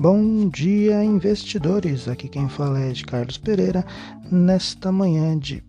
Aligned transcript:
Bom 0.00 0.48
dia, 0.48 1.02
investidores. 1.02 2.06
Aqui 2.06 2.28
quem 2.28 2.48
fala 2.48 2.78
é 2.78 2.92
de 2.92 3.04
Carlos 3.04 3.36
Pereira, 3.36 3.84
nesta 4.30 4.92
manhã 4.92 5.36
de 5.36 5.60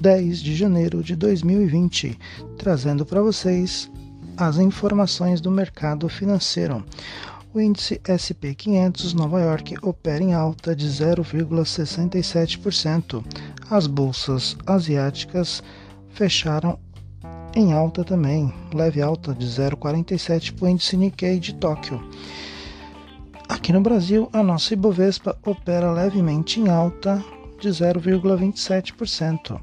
10 0.00 0.42
de 0.42 0.56
janeiro 0.56 1.04
de 1.04 1.14
2020, 1.14 2.18
trazendo 2.58 3.06
para 3.06 3.22
vocês 3.22 3.88
as 4.36 4.58
informações 4.58 5.40
do 5.40 5.52
mercado 5.52 6.08
financeiro. 6.08 6.84
O 7.54 7.60
índice 7.60 8.00
SP 8.02 8.56
500 8.56 9.14
Nova 9.14 9.40
York 9.40 9.76
opera 9.80 10.24
em 10.24 10.34
alta 10.34 10.74
de 10.74 10.88
0,67%. 10.88 13.24
As 13.70 13.86
bolsas 13.86 14.56
asiáticas 14.66 15.62
fecharam 16.10 16.76
em 17.54 17.72
alta 17.72 18.02
também, 18.02 18.52
leve 18.74 19.00
alta 19.00 19.32
de 19.32 19.46
0,47 19.46 20.54
para 20.54 20.66
o 20.66 20.68
índice 20.68 20.96
Nikkei 20.96 21.38
de 21.38 21.54
Tóquio. 21.54 22.02
Aqui 23.48 23.72
no 23.72 23.80
Brasil, 23.80 24.28
a 24.32 24.42
nossa 24.42 24.74
Ibovespa 24.74 25.38
opera 25.44 25.92
levemente 25.92 26.60
em 26.60 26.68
alta 26.68 27.24
de 27.60 27.68
0,27%. 27.68 29.60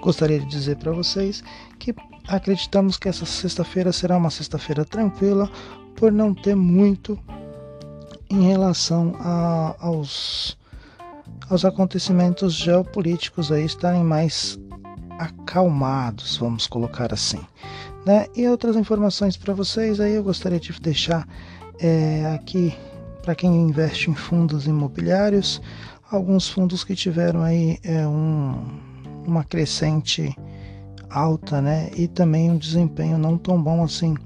Gostaria 0.00 0.40
de 0.40 0.46
dizer 0.46 0.76
para 0.76 0.90
vocês 0.92 1.44
que 1.78 1.94
acreditamos 2.26 2.96
que 2.96 3.08
essa 3.08 3.24
sexta-feira 3.24 3.92
será 3.92 4.16
uma 4.16 4.30
sexta-feira 4.30 4.84
tranquila, 4.84 5.50
por 5.94 6.10
não 6.10 6.34
ter 6.34 6.56
muito 6.56 7.18
em 8.28 8.48
relação 8.48 9.14
a, 9.20 9.76
aos, 9.78 10.58
aos 11.48 11.64
acontecimentos 11.64 12.54
geopolíticos 12.54 13.52
aí 13.52 13.64
estarem 13.64 14.02
mais 14.02 14.58
acalmados, 15.18 16.36
vamos 16.38 16.66
colocar 16.66 17.12
assim. 17.12 17.40
Né? 18.04 18.26
E 18.34 18.48
outras 18.48 18.74
informações 18.74 19.36
para 19.36 19.54
vocês 19.54 20.00
aí 20.00 20.14
eu 20.14 20.24
gostaria 20.24 20.58
de 20.58 20.72
deixar 20.80 21.28
é, 21.78 22.26
aqui 22.34 22.74
para 23.22 23.34
quem 23.34 23.54
investe 23.54 24.10
em 24.10 24.14
fundos 24.14 24.66
imobiliários, 24.66 25.62
alguns 26.10 26.48
fundos 26.48 26.84
que 26.84 26.94
tiveram 26.94 27.42
aí 27.42 27.78
é, 27.84 28.06
um, 28.06 28.80
uma 29.26 29.44
crescente 29.44 30.36
alta, 31.08 31.60
né? 31.60 31.90
E 31.94 32.08
também 32.08 32.50
um 32.50 32.58
desempenho 32.58 33.18
não 33.18 33.38
tão 33.38 33.62
bom 33.62 33.84
assim. 33.84 34.16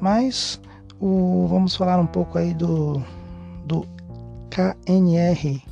Mas 0.00 0.60
o, 1.00 1.46
vamos 1.48 1.74
falar 1.74 1.98
um 1.98 2.06
pouco 2.06 2.38
aí 2.38 2.52
do, 2.52 3.02
do 3.66 3.86
KNR, 4.50 5.62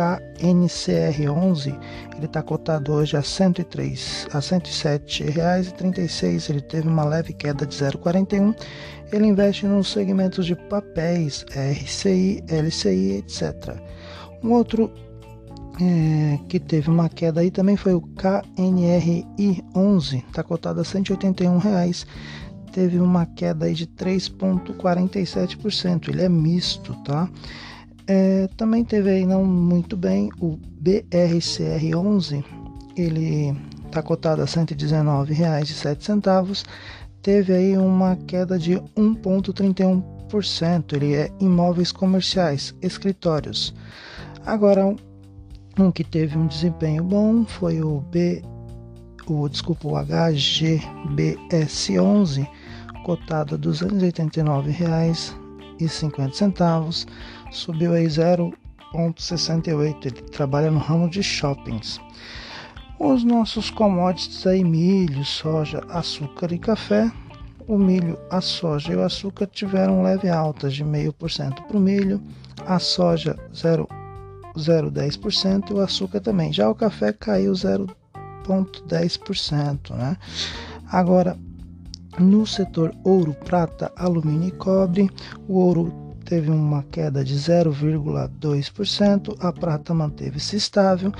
KNCR11, 0.00 1.78
ele 2.16 2.24
está 2.24 2.42
cotado 2.42 2.90
hoje 2.92 3.18
a 3.18 3.22
103, 3.22 4.28
a 4.32 4.40
107 4.40 5.24
reais 5.24 5.68
e 5.68 5.74
36. 5.74 6.48
Ele 6.48 6.62
teve 6.62 6.88
uma 6.88 7.04
leve 7.04 7.34
queda 7.34 7.66
de 7.66 7.76
0,41. 7.76 8.56
Ele 9.12 9.26
investe 9.26 9.66
nos 9.66 9.92
segmentos 9.92 10.46
de 10.46 10.56
papéis, 10.56 11.44
RCI, 11.50 12.42
LCI, 12.48 13.18
etc. 13.18 13.76
Um 14.42 14.52
outro 14.52 14.90
é, 15.78 16.38
que 16.48 16.58
teve 16.58 16.88
uma 16.88 17.10
queda 17.10 17.42
aí 17.42 17.50
também 17.50 17.76
foi 17.76 17.92
o 17.92 18.00
KNRI11, 18.00 20.24
está 20.28 20.42
cotado 20.42 20.80
a 20.80 20.84
181 20.84 21.58
reais. 21.58 22.06
Teve 22.72 22.98
uma 23.00 23.26
queda 23.26 23.66
aí 23.66 23.74
de 23.74 23.86
3,47%. 23.86 26.08
Ele 26.08 26.22
é 26.22 26.28
misto, 26.28 26.94
tá? 27.04 27.28
É, 28.12 28.48
também 28.56 28.84
teve 28.84 29.08
aí 29.08 29.24
não 29.24 29.44
muito 29.44 29.96
bem 29.96 30.30
o 30.40 30.58
BRCR11, 30.82 32.44
ele 32.96 33.56
está 33.86 34.02
cotado 34.02 34.42
a 34.42 34.46
R$ 34.46 34.50
119,07, 34.50 36.66
teve 37.22 37.52
aí 37.52 37.78
uma 37.78 38.16
queda 38.16 38.58
de 38.58 38.72
1,31%. 38.96 40.92
Ele 40.92 41.14
é 41.14 41.30
imóveis 41.38 41.92
comerciais, 41.92 42.74
escritórios. 42.82 43.72
Agora, 44.44 44.92
um 45.78 45.92
que 45.92 46.02
teve 46.02 46.36
um 46.36 46.48
desempenho 46.48 47.04
bom 47.04 47.44
foi 47.44 47.80
o 47.80 48.00
B, 48.00 48.42
o 49.28 49.48
desculpa, 49.48 49.86
o 49.86 49.92
HGBS11, 49.92 52.44
cotado 53.04 53.54
a 53.54 53.58
R$ 53.58 53.62
289,50 55.84 57.06
subiu 57.50 57.94
aí 57.94 58.06
0,68. 58.06 60.06
Ele 60.06 60.22
trabalha 60.22 60.70
no 60.70 60.78
ramo 60.78 61.08
de 61.08 61.22
shoppings. 61.22 61.98
Os 62.98 63.24
nossos 63.24 63.70
commodities 63.70 64.46
aí, 64.46 64.62
milho, 64.62 65.24
soja, 65.24 65.80
açúcar 65.88 66.52
e 66.52 66.58
café. 66.58 67.10
O 67.66 67.78
milho, 67.78 68.18
a 68.30 68.40
soja 68.40 68.92
e 68.92 68.96
o 68.96 69.02
açúcar 69.02 69.46
tiveram 69.46 70.02
leve 70.02 70.28
altas 70.28 70.74
de 70.74 70.84
0,5% 70.84 71.66
para 71.66 71.76
o 71.76 71.80
milho, 71.80 72.20
a 72.66 72.80
soja 72.80 73.38
0,10% 73.54 75.70
e 75.70 75.74
o 75.74 75.80
açúcar 75.80 76.20
também. 76.20 76.52
Já 76.52 76.68
o 76.68 76.74
café 76.74 77.12
caiu 77.12 77.52
0,10%, 77.52 79.94
né? 79.94 80.16
Agora, 80.90 81.38
no 82.18 82.46
setor 82.46 82.94
ouro, 83.04 83.36
prata, 83.44 83.92
alumínio 83.96 84.48
e 84.48 84.52
cobre, 84.52 85.10
o 85.46 85.58
ouro 85.58 86.16
teve 86.24 86.50
uma 86.50 86.82
queda 86.84 87.22
de 87.24 87.34
0,2%, 87.34 89.36
a 89.40 89.52
prata 89.52 89.92
manteve-se 89.94 90.56
estável, 90.56 91.12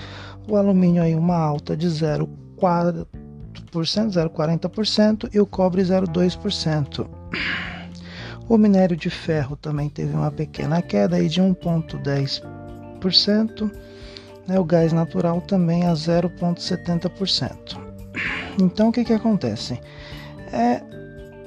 o 0.48 0.56
alumínio 0.56 1.02
aí 1.02 1.14
uma 1.14 1.36
alta 1.36 1.76
de 1.76 1.86
0,4%, 1.88 3.06
0,40% 3.72 5.28
e 5.32 5.38
o 5.40 5.46
cobre 5.46 5.82
0,2%. 5.82 7.08
O 8.48 8.58
minério 8.58 8.96
de 8.96 9.10
ferro 9.10 9.56
também 9.56 9.88
teve 9.88 10.14
uma 10.14 10.30
pequena 10.30 10.80
queda 10.82 11.16
aí 11.16 11.28
de 11.28 11.40
1,10%, 11.40 13.72
né, 14.46 14.58
o 14.58 14.64
gás 14.64 14.92
natural 14.92 15.40
também 15.40 15.86
a 15.86 15.92
0,70%. 15.92 17.78
Então 18.60 18.88
o 18.88 18.92
que, 18.92 19.04
que 19.04 19.12
acontece? 19.12 19.78
É, 20.52 20.82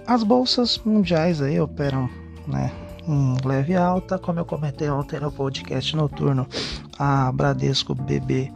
as 0.08 0.24
bolsas 0.24 0.78
mundiais 0.80 1.41
aí 1.41 1.59
operam 1.59 2.09
né, 2.47 2.72
em 3.08 3.36
leve 3.46 3.75
alta, 3.75 4.18
como 4.18 4.40
eu 4.40 4.46
comentei 4.46 4.90
ontem 4.90 5.19
no 5.19 5.31
podcast 5.31 5.96
noturno, 5.96 6.47
a 6.97 7.31
Bradesco 7.31 7.96
BB 7.96 8.52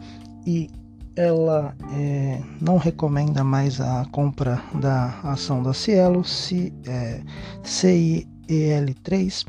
e 0.46 0.70
ela 1.18 1.74
é, 1.94 2.40
não 2.60 2.76
recomenda 2.76 3.42
mais 3.42 3.80
a 3.80 4.04
compra 4.12 4.62
da 4.74 5.18
ação 5.24 5.60
da 5.62 5.72
Cielo, 5.74 6.24
C, 6.24 6.72
é, 6.86 7.20
CIEL3, 7.64 9.44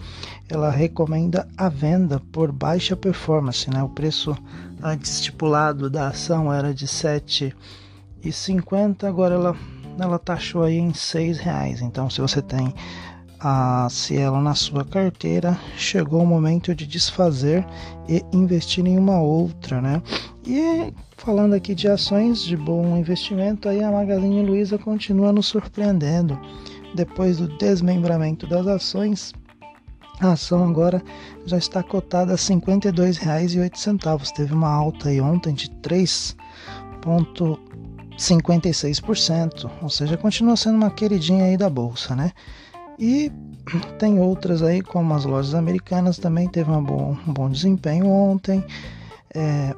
ela 0.49 0.71
recomenda 0.71 1.47
a 1.55 1.69
venda 1.69 2.19
por 2.31 2.51
baixa 2.51 2.97
performance, 2.97 3.69
né? 3.69 3.83
O 3.83 3.89
preço 3.89 4.35
antes 4.81 5.13
estipulado 5.13 5.91
da 5.91 6.07
ação 6.07 6.51
era 6.51 6.73
de 6.73 6.87
7,50, 6.87 9.03
agora 9.03 9.35
ela 9.35 9.55
ela 10.03 10.19
taxou 10.19 10.63
aí 10.63 10.77
em 10.77 10.93
seis 10.93 11.37
reais. 11.37 11.81
Então, 11.81 12.09
se 12.09 12.21
você 12.21 12.41
tem 12.41 12.73
a 13.39 13.87
Cielo 13.89 14.41
na 14.41 14.53
sua 14.53 14.83
carteira, 14.83 15.57
chegou 15.77 16.21
o 16.21 16.27
momento 16.27 16.75
de 16.75 16.85
desfazer 16.85 17.65
e 18.07 18.21
investir 18.33 18.85
em 18.85 18.97
uma 18.97 19.21
outra, 19.21 19.81
né? 19.81 20.01
E 20.45 20.93
falando 21.15 21.53
aqui 21.53 21.73
de 21.73 21.87
ações 21.87 22.43
de 22.43 22.57
bom 22.57 22.97
investimento, 22.97 23.69
aí 23.69 23.81
a 23.83 23.91
Magazine 23.91 24.43
Luiza 24.43 24.77
continua 24.77 25.31
nos 25.31 25.47
surpreendendo. 25.47 26.39
Depois 26.95 27.37
do 27.37 27.47
desmembramento 27.57 28.45
das 28.47 28.67
ações, 28.67 29.31
a 30.19 30.33
ação 30.33 30.67
agora 30.67 31.01
já 31.45 31.57
está 31.57 31.81
cotada 31.81 32.33
a 32.33 32.35
R$ 32.35 32.41
52,08. 32.41 34.31
Teve 34.33 34.53
uma 34.53 34.69
alta 34.69 35.07
aí 35.09 35.21
ontem 35.21 35.53
de 35.53 35.69
3,56%, 38.19 39.69
ou 39.81 39.89
seja, 39.89 40.17
continua 40.17 40.57
sendo 40.57 40.75
uma 40.75 40.91
queridinha 40.91 41.45
aí 41.45 41.57
da 41.57 41.69
bolsa, 41.69 42.15
né? 42.15 42.31
E 42.99 43.31
tem 43.97 44.19
outras 44.19 44.61
aí, 44.61 44.81
como 44.81 45.13
as 45.13 45.23
lojas 45.23 45.55
americanas, 45.55 46.17
também 46.17 46.47
teve 46.47 46.69
um 46.69 46.83
bom, 46.83 47.17
um 47.25 47.33
bom 47.33 47.49
desempenho 47.49 48.07
ontem. 48.07 48.63
É, 49.33 49.73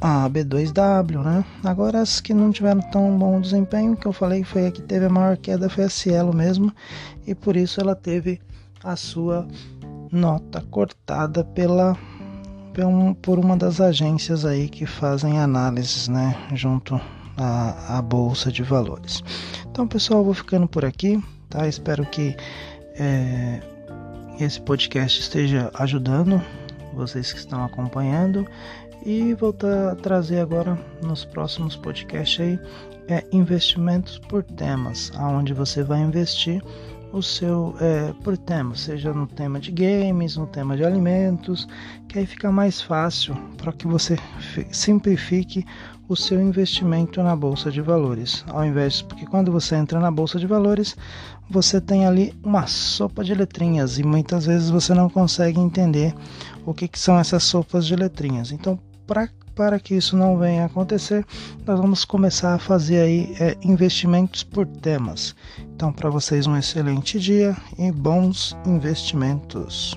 a 0.00 0.28
B2W, 0.28 1.22
né? 1.22 1.44
Agora 1.62 2.00
as 2.00 2.20
que 2.20 2.34
não 2.34 2.50
tiveram 2.50 2.80
tão 2.90 3.16
bom 3.16 3.40
desempenho, 3.40 3.96
que 3.96 4.06
eu 4.06 4.12
falei 4.12 4.42
foi 4.42 4.66
a 4.66 4.72
que 4.72 4.82
teve 4.82 5.06
a 5.06 5.08
maior 5.08 5.36
queda 5.36 5.70
foi 5.70 5.84
a 5.84 5.88
Cielo 5.88 6.34
mesmo, 6.34 6.74
e 7.24 7.36
por 7.36 7.56
isso 7.56 7.80
ela 7.80 7.94
teve 7.94 8.40
a 8.82 8.96
sua 8.96 9.46
nota 10.10 10.60
cortada 10.60 11.44
pela 11.44 11.96
por 13.20 13.38
uma 13.38 13.56
das 13.56 13.80
agências 13.80 14.44
aí 14.44 14.68
que 14.68 14.86
fazem 14.86 15.38
análises, 15.38 16.08
né, 16.08 16.36
junto 16.54 17.00
à, 17.36 17.98
à 17.98 18.02
bolsa 18.02 18.50
de 18.50 18.62
valores. 18.62 19.22
Então, 19.70 19.86
pessoal, 19.86 20.24
vou 20.24 20.34
ficando 20.34 20.66
por 20.66 20.84
aqui 20.84 21.22
tá? 21.52 21.68
Espero 21.68 22.04
que 22.06 22.34
é, 22.98 23.60
esse 24.40 24.60
podcast 24.60 25.20
esteja 25.20 25.70
ajudando 25.74 26.42
vocês 26.94 27.32
que 27.32 27.38
estão 27.38 27.64
acompanhando 27.64 28.46
e 29.04 29.34
voltar 29.34 29.92
a 29.92 29.94
trazer 29.96 30.40
agora 30.40 30.78
nos 31.02 31.24
próximos 31.24 31.76
podcasts 31.76 32.40
aí 32.40 32.58
é 33.08 33.24
investimentos 33.32 34.18
por 34.18 34.42
temas, 34.42 35.10
aonde 35.16 35.52
você 35.52 35.82
vai 35.82 36.00
investir 36.00 36.62
o 37.12 37.22
seu 37.22 37.74
é, 37.78 38.12
por 38.24 38.38
tema, 38.38 38.74
seja 38.74 39.12
no 39.12 39.26
tema 39.26 39.60
de 39.60 39.70
games, 39.70 40.36
no 40.36 40.46
tema 40.46 40.76
de 40.76 40.84
alimentos, 40.84 41.68
que 42.08 42.18
aí 42.18 42.26
fica 42.26 42.50
mais 42.50 42.80
fácil 42.80 43.34
para 43.58 43.72
que 43.72 43.86
você 43.86 44.16
simplifique 44.70 45.64
o 46.08 46.16
seu 46.16 46.40
investimento 46.40 47.22
na 47.22 47.36
bolsa 47.36 47.70
de 47.70 47.80
valores. 47.80 48.44
Ao 48.48 48.64
invés, 48.64 49.02
porque 49.02 49.26
quando 49.26 49.52
você 49.52 49.76
entra 49.76 50.00
na 50.00 50.10
bolsa 50.10 50.38
de 50.38 50.46
valores, 50.46 50.96
você 51.50 51.80
tem 51.80 52.06
ali 52.06 52.34
uma 52.42 52.66
sopa 52.66 53.22
de 53.22 53.34
letrinhas 53.34 53.98
e 53.98 54.02
muitas 54.02 54.46
vezes 54.46 54.70
você 54.70 54.94
não 54.94 55.08
consegue 55.10 55.60
entender 55.60 56.14
o 56.64 56.72
que, 56.72 56.88
que 56.88 56.98
são 56.98 57.18
essas 57.18 57.42
sopas 57.42 57.86
de 57.86 57.94
letrinhas. 57.94 58.52
Então, 58.52 58.78
para 59.12 59.28
para 59.54 59.78
que 59.78 59.94
isso 59.94 60.16
não 60.16 60.38
venha 60.38 60.62
a 60.62 60.66
acontecer, 60.66 61.26
nós 61.66 61.78
vamos 61.78 62.06
começar 62.06 62.54
a 62.54 62.58
fazer 62.58 63.00
aí 63.00 63.36
é, 63.38 63.54
investimentos 63.62 64.42
por 64.42 64.66
temas. 64.66 65.36
Então, 65.74 65.92
para 65.92 66.08
vocês, 66.08 66.46
um 66.46 66.56
excelente 66.56 67.20
dia 67.20 67.54
e 67.78 67.92
bons 67.92 68.56
investimentos. 68.66 69.94